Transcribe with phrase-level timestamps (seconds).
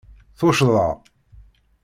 [0.39, 0.87] Tuccḍa!